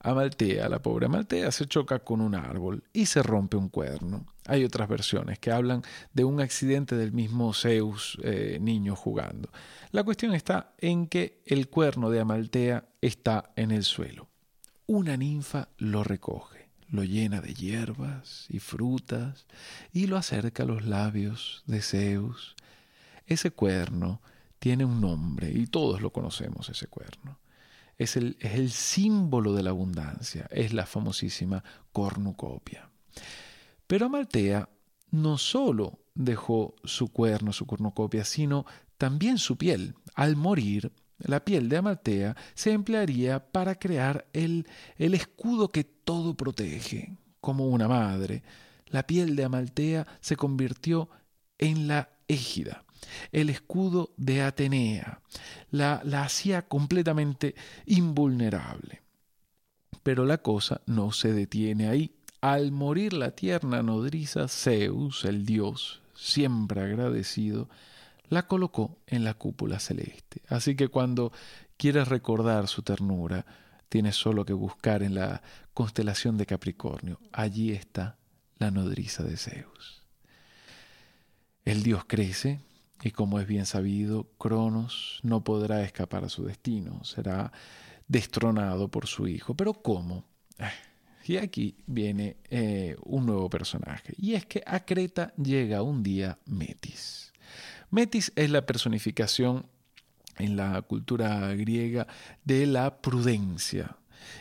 Amaltea, 0.00 0.68
la 0.68 0.82
pobre 0.82 1.06
Amaltea, 1.06 1.52
se 1.52 1.66
choca 1.66 2.00
con 2.00 2.20
un 2.20 2.34
árbol 2.34 2.82
y 2.92 3.06
se 3.06 3.22
rompe 3.22 3.56
un 3.56 3.68
cuerno. 3.68 4.26
Hay 4.46 4.64
otras 4.64 4.88
versiones 4.88 5.38
que 5.38 5.52
hablan 5.52 5.82
de 6.12 6.24
un 6.24 6.40
accidente 6.40 6.96
del 6.96 7.12
mismo 7.12 7.54
Zeus 7.54 8.18
eh, 8.22 8.58
niño 8.60 8.96
jugando. 8.96 9.50
La 9.92 10.02
cuestión 10.02 10.34
está 10.34 10.74
en 10.78 11.06
que 11.06 11.42
el 11.46 11.68
cuerno 11.68 12.10
de 12.10 12.20
Amaltea 12.20 12.88
está 13.00 13.52
en 13.56 13.70
el 13.70 13.84
suelo 13.84 14.31
una 14.86 15.16
ninfa 15.16 15.68
lo 15.78 16.04
recoge, 16.04 16.68
lo 16.88 17.04
llena 17.04 17.40
de 17.40 17.54
hierbas 17.54 18.46
y 18.48 18.58
frutas 18.58 19.46
y 19.92 20.06
lo 20.06 20.16
acerca 20.16 20.62
a 20.62 20.66
los 20.66 20.84
labios 20.84 21.62
de 21.66 21.80
Zeus. 21.80 22.54
Ese 23.26 23.50
cuerno 23.50 24.20
tiene 24.58 24.84
un 24.84 25.00
nombre 25.00 25.50
y 25.50 25.66
todos 25.66 26.00
lo 26.00 26.12
conocemos, 26.12 26.68
ese 26.68 26.86
cuerno. 26.86 27.38
Es 27.98 28.16
el, 28.16 28.36
es 28.40 28.54
el 28.54 28.70
símbolo 28.70 29.54
de 29.54 29.62
la 29.62 29.70
abundancia, 29.70 30.46
es 30.50 30.72
la 30.72 30.86
famosísima 30.86 31.62
cornucopia. 31.92 32.88
Pero 33.86 34.06
Amaltea 34.06 34.68
no 35.10 35.38
solo 35.38 36.00
dejó 36.14 36.74
su 36.84 37.08
cuerno, 37.08 37.52
su 37.52 37.66
cornucopia, 37.66 38.24
sino 38.24 38.66
también 38.98 39.38
su 39.38 39.56
piel. 39.56 39.94
Al 40.14 40.36
morir, 40.36 40.92
la 41.24 41.44
piel 41.44 41.68
de 41.68 41.76
Amaltea 41.76 42.36
se 42.54 42.72
emplearía 42.72 43.44
para 43.52 43.76
crear 43.76 44.26
el, 44.32 44.66
el 44.96 45.14
escudo 45.14 45.70
que 45.70 45.84
todo 45.84 46.34
protege, 46.34 47.16
como 47.40 47.68
una 47.68 47.88
madre. 47.88 48.42
La 48.86 49.06
piel 49.06 49.36
de 49.36 49.44
Amaltea 49.44 50.06
se 50.20 50.36
convirtió 50.36 51.08
en 51.58 51.88
la 51.88 52.10
égida, 52.28 52.84
el 53.30 53.50
escudo 53.50 54.12
de 54.16 54.42
Atenea. 54.42 55.20
La, 55.70 56.02
la 56.04 56.24
hacía 56.24 56.62
completamente 56.62 57.54
invulnerable. 57.86 59.02
Pero 60.02 60.24
la 60.24 60.38
cosa 60.38 60.80
no 60.86 61.12
se 61.12 61.32
detiene 61.32 61.88
ahí. 61.88 62.16
Al 62.40 62.72
morir 62.72 63.12
la 63.12 63.30
tierna 63.30 63.82
nodriza, 63.82 64.48
Zeus, 64.48 65.24
el 65.24 65.46
dios, 65.46 66.02
siempre 66.14 66.80
agradecido, 66.80 67.68
la 68.28 68.46
colocó 68.46 68.98
en 69.06 69.24
la 69.24 69.34
cúpula 69.34 69.78
celeste. 69.78 70.42
Así 70.48 70.74
que 70.74 70.88
cuando 70.88 71.32
quieres 71.76 72.08
recordar 72.08 72.68
su 72.68 72.82
ternura, 72.82 73.44
tienes 73.88 74.16
solo 74.16 74.44
que 74.44 74.52
buscar 74.52 75.02
en 75.02 75.14
la 75.14 75.42
constelación 75.74 76.38
de 76.38 76.46
Capricornio. 76.46 77.20
Allí 77.32 77.72
está 77.72 78.16
la 78.58 78.70
nodriza 78.70 79.22
de 79.22 79.36
Zeus. 79.36 80.02
El 81.64 81.82
dios 81.82 82.04
crece 82.06 82.60
y 83.02 83.10
como 83.10 83.40
es 83.40 83.46
bien 83.46 83.66
sabido, 83.66 84.28
Cronos 84.38 85.18
no 85.22 85.42
podrá 85.42 85.82
escapar 85.82 86.24
a 86.24 86.28
su 86.28 86.44
destino, 86.44 87.02
será 87.04 87.52
destronado 88.06 88.88
por 88.88 89.06
su 89.06 89.26
hijo. 89.26 89.54
Pero 89.54 89.74
¿cómo? 89.74 90.24
Y 91.24 91.36
aquí 91.36 91.76
viene 91.86 92.36
eh, 92.48 92.96
un 93.04 93.26
nuevo 93.26 93.50
personaje, 93.50 94.14
y 94.16 94.34
es 94.34 94.46
que 94.46 94.62
a 94.64 94.84
Creta 94.84 95.32
llega 95.36 95.82
un 95.82 96.02
día 96.02 96.38
Metis. 96.46 97.31
Metis 97.92 98.32
es 98.36 98.50
la 98.50 98.64
personificación 98.64 99.66
en 100.38 100.56
la 100.56 100.80
cultura 100.80 101.52
griega 101.54 102.06
de 102.42 102.66
la 102.66 103.02
prudencia, 103.02 103.98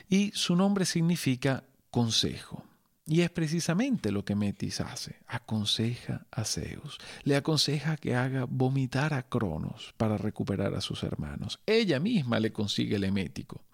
y 0.10 0.31
su 0.34 0.55
nombre 0.55 0.86
significa 0.86 1.65
consejo. 1.89 2.63
Y 3.05 3.22
es 3.22 3.29
precisamente 3.29 4.10
lo 4.13 4.24
que 4.24 4.36
Metis 4.36 4.79
hace. 4.79 5.17
Aconseja 5.27 6.25
a 6.31 6.46
Zeus. 6.46 6.98
Le 7.24 7.36
aconseja 7.36 7.98
que 7.98 8.15
haga 8.15 8.46
vomitar 8.46 9.13
a 9.13 9.24
Cronos 9.24 9.93
para 9.98 10.17
recuperar 10.17 10.74
a 10.75 10.81
sus 10.81 11.03
hermanos. 11.03 11.60
Ella 11.65 12.00
misma 12.00 12.39
le 12.39 12.53
consigue 12.53 12.96
el 12.96 13.03
emético. 13.03 13.65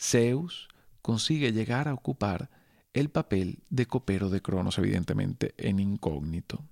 Zeus 0.00 0.68
consigue 1.02 1.52
llegar 1.52 1.88
a 1.88 1.94
ocupar 1.94 2.48
el 2.94 3.10
papel 3.10 3.58
de 3.68 3.84
copero 3.84 4.30
de 4.30 4.40
Cronos, 4.40 4.78
evidentemente 4.78 5.52
en 5.58 5.78
incógnito. 5.78 6.64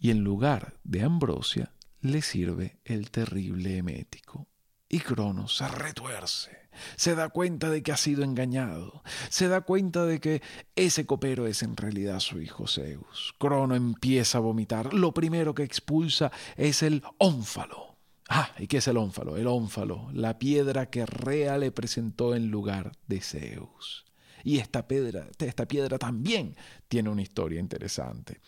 Y 0.00 0.10
en 0.10 0.24
lugar 0.24 0.74
de 0.82 1.02
Ambrosia, 1.02 1.72
le 2.00 2.22
sirve 2.22 2.80
el 2.84 3.10
terrible 3.10 3.76
emético. 3.76 4.48
Y 4.88 4.98
Cronos 4.98 5.58
se 5.58 5.68
retuerce, 5.68 6.68
se 6.96 7.14
da 7.14 7.28
cuenta 7.28 7.70
de 7.70 7.84
que 7.84 7.92
ha 7.92 7.96
sido 7.96 8.24
engañado, 8.24 9.04
se 9.28 9.46
da 9.46 9.60
cuenta 9.60 10.04
de 10.04 10.18
que 10.18 10.42
ese 10.74 11.06
copero 11.06 11.46
es 11.46 11.62
en 11.62 11.76
realidad 11.76 12.18
su 12.18 12.40
hijo 12.40 12.66
Zeus. 12.66 13.34
Crono 13.38 13.76
empieza 13.76 14.38
a 14.38 14.40
vomitar. 14.40 14.92
Lo 14.92 15.14
primero 15.14 15.54
que 15.54 15.62
expulsa 15.62 16.32
es 16.56 16.82
el 16.82 17.04
ónfalo 17.18 17.90
Ah, 18.32 18.48
¿y 18.60 18.68
qué 18.68 18.76
es 18.76 18.86
el 18.86 18.96
ónfalo? 18.96 19.36
El 19.36 19.48
ónfalo, 19.48 20.08
la 20.12 20.38
piedra 20.38 20.88
que 20.88 21.04
Rea 21.04 21.58
le 21.58 21.72
presentó 21.72 22.36
en 22.36 22.48
lugar 22.48 22.92
de 23.08 23.20
Zeus. 23.20 24.04
Y 24.44 24.58
esta 24.58 24.86
piedra, 24.86 25.26
esta 25.36 25.66
piedra 25.66 25.98
también 25.98 26.54
tiene 26.86 27.10
una 27.10 27.22
historia 27.22 27.58
interesante. 27.58 28.40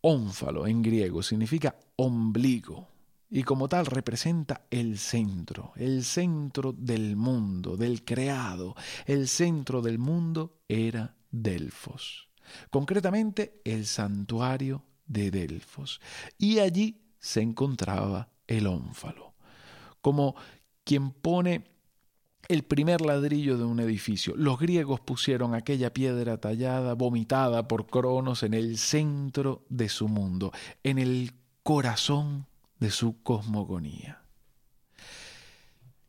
Ónfalo 0.00 0.66
en 0.66 0.82
griego 0.82 1.22
significa 1.22 1.76
ombligo 1.96 2.88
y 3.30 3.42
como 3.42 3.68
tal 3.68 3.86
representa 3.86 4.62
el 4.70 4.98
centro, 4.98 5.72
el 5.76 6.04
centro 6.04 6.72
del 6.72 7.16
mundo, 7.16 7.76
del 7.76 8.04
creado. 8.04 8.74
El 9.06 9.28
centro 9.28 9.82
del 9.82 9.98
mundo 9.98 10.60
era 10.68 11.16
Delfos, 11.30 12.28
concretamente 12.70 13.60
el 13.64 13.86
santuario 13.86 14.84
de 15.06 15.30
Delfos. 15.30 16.00
Y 16.38 16.60
allí 16.60 17.02
se 17.18 17.42
encontraba 17.42 18.30
el 18.46 18.66
ónfalo, 18.66 19.34
como 20.00 20.34
quien 20.84 21.10
pone 21.10 21.64
el 22.46 22.62
primer 22.62 23.00
ladrillo 23.02 23.58
de 23.58 23.64
un 23.64 23.80
edificio. 23.80 24.34
Los 24.36 24.58
griegos 24.58 25.00
pusieron 25.00 25.54
aquella 25.54 25.92
piedra 25.92 26.38
tallada, 26.38 26.94
vomitada 26.94 27.68
por 27.68 27.86
Cronos, 27.86 28.42
en 28.42 28.54
el 28.54 28.78
centro 28.78 29.64
de 29.68 29.88
su 29.88 30.08
mundo, 30.08 30.52
en 30.82 30.98
el 30.98 31.32
corazón 31.62 32.46
de 32.78 32.90
su 32.90 33.22
cosmogonía. 33.22 34.22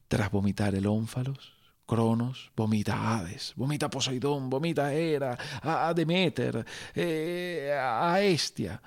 Tras 0.07 0.31
vomitar 0.31 0.75
el 0.75 0.87
ónfalos, 0.87 1.53
Cronos 1.85 2.51
vomita 2.55 2.95
a 2.95 3.17
Hades, 3.17 3.53
vomita 3.55 3.89
Poseidón, 3.89 4.49
vomita 4.49 4.93
Hera, 4.93 5.37
a 5.61 5.93
Demeter, 5.93 6.65
eh, 6.93 7.75
a 7.75 8.21
Estia. 8.21 8.81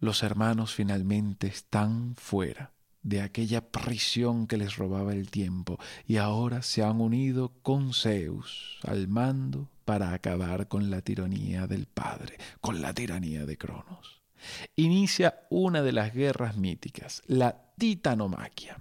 Los 0.00 0.22
hermanos 0.24 0.74
finalmente 0.74 1.46
están 1.46 2.14
fuera 2.16 2.72
de 3.02 3.20
aquella 3.20 3.60
prisión 3.70 4.46
que 4.46 4.56
les 4.56 4.76
robaba 4.76 5.12
el 5.12 5.30
tiempo 5.30 5.78
y 6.06 6.16
ahora 6.16 6.62
se 6.62 6.82
han 6.82 7.00
unido 7.00 7.52
con 7.62 7.92
Zeus 7.92 8.78
al 8.84 9.08
mando 9.08 9.68
para 9.84 10.12
acabar 10.12 10.68
con 10.68 10.90
la 10.90 11.00
tiranía 11.00 11.66
del 11.66 11.86
padre, 11.86 12.38
con 12.60 12.80
la 12.80 12.94
tiranía 12.94 13.44
de 13.44 13.58
Cronos. 13.58 14.22
Inicia 14.76 15.46
una 15.50 15.82
de 15.82 15.92
las 15.92 16.14
guerras 16.14 16.56
míticas, 16.56 17.22
la 17.26 17.72
titanomaquia. 17.76 18.78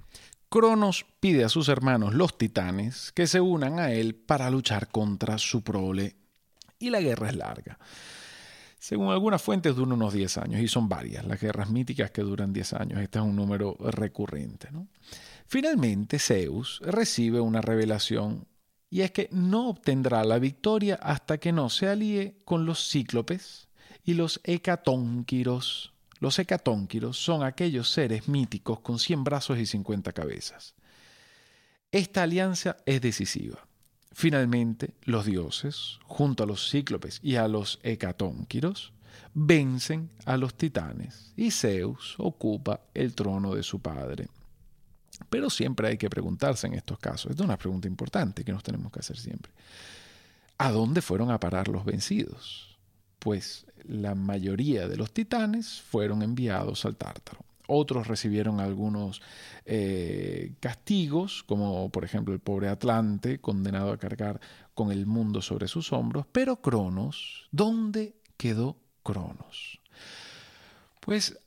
Cronos 0.50 1.06
pide 1.20 1.44
a 1.44 1.50
sus 1.50 1.70
hermanos 1.70 2.14
los 2.14 2.38
titanes 2.38 3.12
que 3.14 3.26
se 3.26 3.40
unan 3.40 3.80
a 3.80 3.92
él 3.92 4.16
para 4.16 4.50
luchar 4.50 4.90
contra 4.90 5.38
su 5.38 5.64
prole 5.64 6.16
y 6.78 6.90
la 6.90 7.00
guerra 7.00 7.30
es 7.30 7.36
larga. 7.36 7.80
Según 8.82 9.12
algunas 9.12 9.44
fuentes 9.44 9.76
dura 9.76 9.94
unos 9.94 10.12
10 10.12 10.38
años 10.40 10.60
y 10.60 10.68
son 10.68 10.90
varias 10.90 11.24
las 11.24 11.40
guerras 11.40 11.70
míticas 11.70 12.10
que 12.10 12.24
duran 12.24 12.52
10 12.52 12.74
años. 12.74 13.00
Este 13.00 13.20
es 13.20 13.24
un 13.24 13.36
número 13.36 13.78
recurrente. 13.80 14.70
Finalmente 15.46 16.18
Zeus 16.18 16.80
recibe 16.84 17.40
una 17.40 17.62
revelación 17.62 18.48
y 18.90 19.02
es 19.02 19.12
que 19.12 19.30
no 19.32 19.70
obtendrá 19.70 20.24
la 20.24 20.40
victoria 20.40 20.96
hasta 20.96 21.38
que 21.38 21.52
no 21.52 21.70
se 21.70 21.90
alíe 21.90 22.42
con 22.44 22.66
los 22.66 22.90
cíclopes 22.90 23.68
y 24.04 24.16
los 24.16 24.42
hecatónquiros. 24.46 25.94
Los 26.20 26.40
hecatónquiros 26.40 27.24
son 27.24 27.44
aquellos 27.44 27.88
seres 27.88 28.28
míticos 28.28 28.80
con 28.80 28.98
100 28.98 29.24
brazos 29.24 29.60
y 29.60 29.68
50 29.68 30.12
cabezas. 30.12 30.74
Esta 31.92 32.24
alianza 32.24 32.78
es 32.88 33.00
decisiva. 33.00 33.60
Finalmente, 34.12 34.94
los 35.04 35.26
dioses, 35.26 36.00
junto 36.04 36.44
a 36.44 36.48
los 36.48 36.70
cíclopes 36.70 37.20
y 37.24 37.36
a 37.36 37.48
los 37.48 37.80
hecatónquiros, 37.84 38.92
vencen 39.34 40.10
a 40.26 40.38
los 40.38 40.54
titanes 40.56 41.34
y 41.38 41.52
Zeus 41.52 42.16
ocupa 42.18 42.82
el 42.94 43.16
trono 43.16 43.56
de 43.56 43.64
su 43.64 43.80
padre. 43.80 44.28
Pero 45.30 45.50
siempre 45.50 45.88
hay 45.88 45.98
que 45.98 46.10
preguntarse 46.10 46.68
en 46.68 46.74
estos 46.74 47.00
casos, 47.00 47.32
es 47.32 47.40
una 47.40 47.58
pregunta 47.58 47.88
importante 47.88 48.44
que 48.44 48.52
nos 48.52 48.64
tenemos 48.64 48.92
que 48.92 49.00
hacer 49.00 49.18
siempre. 49.18 49.52
¿A 50.58 50.72
dónde 50.72 51.02
fueron 51.02 51.32
a 51.32 51.40
parar 51.40 51.68
los 51.70 51.86
vencidos? 51.86 52.78
Pues 53.20 53.66
la 53.88 54.16
mayoría 54.16 54.88
de 54.88 54.98
los 54.98 55.12
titanes 55.12 55.82
fueron 55.82 56.22
enviados 56.22 56.86
al 56.86 56.96
Tártaro. 56.96 57.40
Otros 57.74 58.08
recibieron 58.08 58.60
algunos 58.60 59.22
eh, 59.66 60.56
castigos, 60.60 61.44
como 61.44 61.90
por 61.90 62.04
ejemplo 62.04 62.34
el 62.34 62.42
pobre 62.42 62.68
Atlante, 62.68 63.40
condenado 63.40 63.94
a 63.94 63.98
cargar 63.98 64.42
con 64.74 64.92
el 64.92 65.06
mundo 65.06 65.42
sobre 65.42 65.70
sus 65.70 65.94
hombros. 65.94 66.26
Pero 66.34 66.58
Cronos, 66.58 67.48
¿dónde 67.52 68.18
quedó 68.36 68.76
Cronos? 69.04 69.80
Pues 71.00 71.40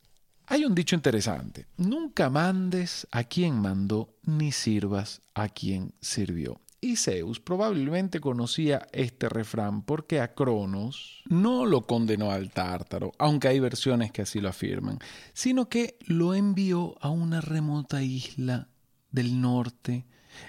hay 0.46 0.64
un 0.64 0.74
dicho 0.74 0.96
interesante, 0.96 1.66
nunca 1.76 2.30
mandes 2.30 3.06
a 3.10 3.24
quien 3.24 3.60
mandó, 3.60 4.14
ni 4.22 4.50
sirvas 4.50 5.20
a 5.34 5.50
quien 5.50 5.92
sirvió. 6.00 6.58
Y 6.84 6.96
Zeus 6.96 7.40
probablemente 7.40 8.20
conocía 8.20 8.86
este 8.92 9.30
refrán 9.30 9.80
porque 9.80 10.20
a 10.20 10.34
Cronos 10.34 11.22
no 11.30 11.64
lo 11.64 11.86
condenó 11.86 12.30
al 12.30 12.50
tártaro, 12.50 13.12
aunque 13.18 13.48
hay 13.48 13.58
versiones 13.58 14.12
que 14.12 14.20
así 14.20 14.38
lo 14.38 14.50
afirman, 14.50 14.98
sino 15.32 15.70
que 15.70 15.96
lo 16.04 16.34
envió 16.34 16.94
a 17.00 17.08
una 17.08 17.40
remota 17.40 18.02
isla 18.02 18.68
del 19.10 19.40
norte 19.40 20.04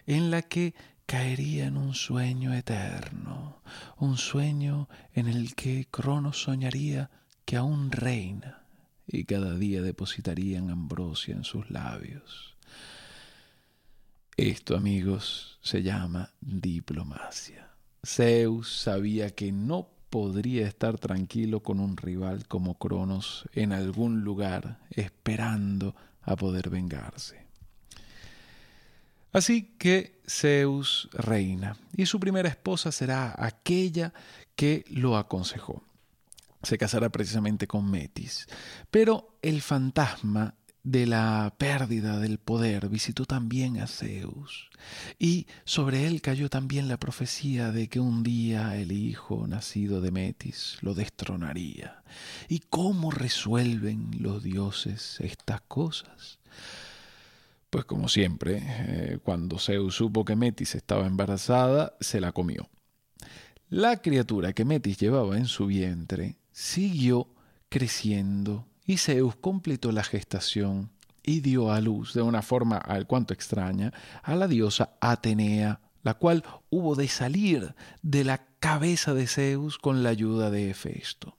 en 0.08 0.30
la 0.30 0.42
que 0.42 0.76
caería 1.06 1.68
en 1.68 1.78
un 1.78 1.94
sueño 1.94 2.54
eterno, 2.54 3.62
un 3.96 4.18
sueño 4.18 4.90
en 5.14 5.30
el 5.30 5.56
que 5.56 5.88
Cronos 5.90 6.42
soñaría 6.44 7.12
que 7.46 7.56
aún 7.56 7.92
reina 7.92 8.66
y 9.08 9.24
cada 9.24 9.56
día 9.56 9.82
depositarían 9.82 10.70
ambrosia 10.70 11.34
en 11.34 11.46
sus 11.46 11.72
labios. 11.72 12.55
Esto, 14.38 14.76
amigos, 14.76 15.60
se 15.62 15.82
llama 15.82 16.34
diplomacia. 16.42 17.70
Zeus 18.06 18.70
sabía 18.82 19.34
que 19.34 19.54
no 19.54 19.88
podría 20.10 20.68
estar 20.68 20.98
tranquilo 20.98 21.62
con 21.64 21.80
un 21.80 21.96
rival 21.96 22.46
como 22.46 22.78
Cronos 22.78 23.48
en 23.54 23.72
algún 23.72 24.26
lugar 24.26 24.80
esperando 24.90 25.96
a 26.22 26.36
poder 26.36 26.70
vengarse. 26.70 27.46
Así 29.32 29.76
que 29.78 30.20
Zeus 30.28 31.08
reina 31.14 31.78
y 31.96 32.06
su 32.06 32.20
primera 32.20 32.50
esposa 32.50 32.92
será 32.92 33.36
aquella 33.38 34.14
que 34.58 34.84
lo 34.90 35.16
aconsejó. 35.16 35.82
Se 36.62 36.78
casará 36.78 37.10
precisamente 37.10 37.68
con 37.68 37.90
Metis, 37.90 38.48
pero 38.92 39.38
el 39.42 39.62
fantasma 39.62 40.56
de 40.86 41.08
la 41.08 41.56
pérdida 41.58 42.20
del 42.20 42.38
poder 42.38 42.90
visitó 42.90 43.26
también 43.26 43.80
a 43.80 43.88
Zeus, 43.88 44.70
y 45.18 45.48
sobre 45.66 46.06
él 46.06 46.22
cayó 46.22 46.48
también 46.48 46.88
la 46.88 46.98
profecía 46.98 47.72
de 47.72 47.88
que 47.90 48.00
un 48.00 48.22
día 48.22 48.78
el 48.78 48.92
hijo 48.92 49.48
nacido 49.48 50.00
de 50.00 50.12
Metis 50.12 50.78
lo 50.82 50.94
destronaría. 50.94 52.04
¿Y 52.48 52.60
cómo 52.60 53.10
resuelven 53.10 54.12
los 54.20 54.44
dioses 54.44 55.20
estas 55.22 55.62
cosas? 55.62 56.38
Pues 57.72 57.86
como 57.86 58.08
siempre, 58.08 58.62
eh, 58.64 59.20
cuando 59.24 59.58
Zeus 59.58 59.96
supo 59.96 60.24
que 60.24 60.36
Metis 60.36 60.76
estaba 60.76 61.08
embarazada, 61.08 61.96
se 62.00 62.22
la 62.22 62.32
comió. 62.32 62.70
La 63.70 64.04
criatura 64.04 64.54
que 64.54 64.66
Metis 64.66 65.00
llevaba 65.00 65.36
en 65.38 65.48
su 65.48 65.66
vientre 65.66 66.38
siguió 66.52 67.28
creciendo 67.70 68.68
y 68.86 68.98
Zeus 68.98 69.36
completó 69.36 69.92
la 69.92 70.04
gestación 70.04 70.92
y 71.24 71.40
dio 71.40 71.72
a 71.72 71.82
luz 71.82 72.14
de 72.14 72.22
una 72.22 72.42
forma 72.42 72.78
al 72.78 73.08
cuanto 73.08 73.34
extraña 73.34 73.92
a 74.22 74.36
la 74.36 74.48
diosa 74.48 74.96
Atenea, 75.02 75.82
la 76.04 76.14
cual 76.14 76.44
hubo 76.70 76.96
de 76.96 77.08
salir 77.08 77.74
de 78.04 78.24
la 78.24 78.46
cabeza 78.60 79.14
de 79.14 79.26
Zeus 79.26 79.80
con 79.80 80.04
la 80.04 80.10
ayuda 80.10 80.52
de 80.52 80.70
Hefesto. 80.70 81.36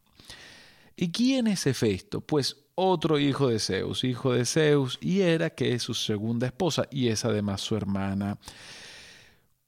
¿Y 0.96 1.12
quién 1.12 1.46
es 1.46 1.66
Hefesto? 1.66 2.20
Pues 2.20 2.64
otro 2.74 3.18
hijo 3.18 3.48
de 3.48 3.60
Zeus, 3.60 4.02
hijo 4.02 4.32
de 4.32 4.44
Zeus 4.44 4.98
y 5.00 5.20
Hera, 5.20 5.50
que 5.50 5.74
es 5.74 5.84
su 5.84 5.94
segunda 5.94 6.48
esposa 6.48 6.88
y 6.90 7.08
es 7.08 7.24
además 7.24 7.60
su 7.60 7.76
hermana. 7.76 8.38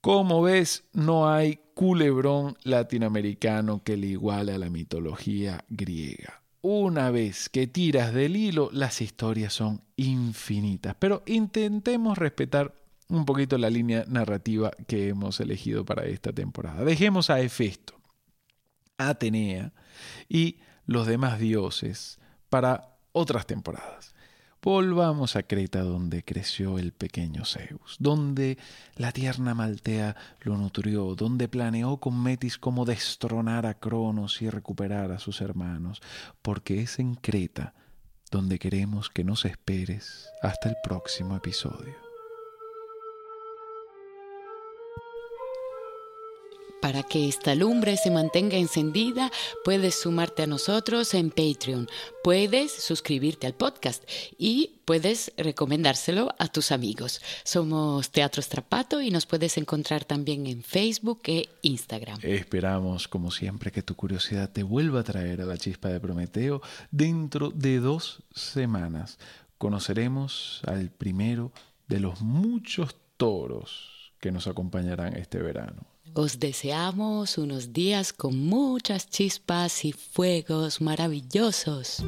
Como 0.00 0.42
ves, 0.42 0.84
no 0.92 1.30
hay 1.30 1.60
culebrón 1.74 2.56
latinoamericano 2.64 3.82
que 3.84 3.96
le 3.96 4.08
iguale 4.08 4.52
a 4.52 4.58
la 4.58 4.68
mitología 4.68 5.64
griega 5.68 6.42
una 6.70 7.10
vez 7.10 7.48
que 7.48 7.66
tiras 7.66 8.12
del 8.12 8.36
hilo, 8.36 8.68
las 8.74 9.00
historias 9.00 9.54
son 9.54 9.80
infinitas. 9.96 10.94
Pero 10.98 11.22
intentemos 11.24 12.18
respetar 12.18 12.74
un 13.08 13.24
poquito 13.24 13.56
la 13.56 13.70
línea 13.70 14.04
narrativa 14.06 14.70
que 14.86 15.08
hemos 15.08 15.40
elegido 15.40 15.86
para 15.86 16.04
esta 16.04 16.30
temporada. 16.30 16.84
Dejemos 16.84 17.30
a 17.30 17.40
Hefesto, 17.40 17.94
Atenea 18.98 19.72
y 20.28 20.58
los 20.84 21.06
demás 21.06 21.38
dioses 21.38 22.18
para 22.50 22.98
otras 23.12 23.46
temporadas. 23.46 24.14
Volvamos 24.60 25.36
a 25.36 25.44
Creta 25.44 25.82
donde 25.82 26.24
creció 26.24 26.78
el 26.78 26.92
pequeño 26.92 27.44
Zeus, 27.44 27.96
donde 28.00 28.58
la 28.96 29.12
tierna 29.12 29.54
Maltea 29.54 30.16
lo 30.40 30.56
nutrió, 30.56 31.14
donde 31.14 31.48
planeó 31.48 31.98
con 31.98 32.20
Metis 32.20 32.58
cómo 32.58 32.84
destronar 32.84 33.66
a 33.66 33.74
Cronos 33.74 34.42
y 34.42 34.50
recuperar 34.50 35.12
a 35.12 35.20
sus 35.20 35.40
hermanos, 35.40 36.02
porque 36.42 36.82
es 36.82 36.98
en 36.98 37.14
Creta 37.14 37.74
donde 38.30 38.58
queremos 38.58 39.10
que 39.10 39.24
nos 39.24 39.44
esperes 39.44 40.28
hasta 40.42 40.68
el 40.68 40.76
próximo 40.82 41.36
episodio. 41.36 42.07
Para 46.88 47.02
que 47.02 47.28
esta 47.28 47.54
lumbre 47.54 47.98
se 47.98 48.10
mantenga 48.10 48.56
encendida, 48.56 49.30
puedes 49.62 49.94
sumarte 49.94 50.44
a 50.44 50.46
nosotros 50.46 51.12
en 51.12 51.28
Patreon, 51.28 51.86
puedes 52.24 52.72
suscribirte 52.72 53.46
al 53.46 53.52
podcast 53.52 54.02
y 54.38 54.80
puedes 54.86 55.30
recomendárselo 55.36 56.34
a 56.38 56.48
tus 56.48 56.72
amigos. 56.72 57.20
Somos 57.44 58.10
Teatro 58.10 58.40
Strapato 58.40 59.02
y 59.02 59.10
nos 59.10 59.26
puedes 59.26 59.58
encontrar 59.58 60.06
también 60.06 60.46
en 60.46 60.62
Facebook 60.62 61.20
e 61.26 61.50
Instagram. 61.60 62.20
Esperamos, 62.22 63.06
como 63.06 63.30
siempre, 63.32 63.70
que 63.70 63.82
tu 63.82 63.94
curiosidad 63.94 64.50
te 64.50 64.62
vuelva 64.62 65.00
a 65.00 65.04
traer 65.04 65.42
a 65.42 65.44
la 65.44 65.58
chispa 65.58 65.90
de 65.90 66.00
Prometeo. 66.00 66.62
Dentro 66.90 67.50
de 67.50 67.80
dos 67.80 68.22
semanas 68.34 69.18
conoceremos 69.58 70.62
al 70.64 70.88
primero 70.88 71.52
de 71.86 72.00
los 72.00 72.22
muchos 72.22 72.96
toros 73.18 74.14
que 74.20 74.32
nos 74.32 74.46
acompañarán 74.46 75.14
este 75.18 75.36
verano. 75.36 75.97
Os 76.14 76.38
deseamos 76.38 77.38
unos 77.38 77.72
días 77.72 78.12
con 78.12 78.36
muchas 78.38 79.08
chispas 79.08 79.84
y 79.84 79.92
fuegos 79.92 80.80
maravillosos. 80.80 82.02